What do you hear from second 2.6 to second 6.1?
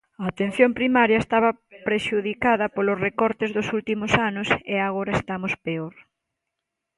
polos recortes dos últimos anos e agora estamos peor.